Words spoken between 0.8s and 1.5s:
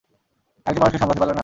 মানুষকে সামলাতে পারলে না?